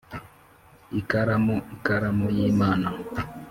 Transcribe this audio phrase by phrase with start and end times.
[0.99, 2.87] ikaramu-ikaramu y'imana,